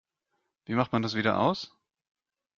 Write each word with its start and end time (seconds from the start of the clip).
Wie 0.65 0.73
macht 0.73 0.93
man 0.93 1.03
das 1.03 1.13
wieder 1.13 1.39
aus? 1.39 1.77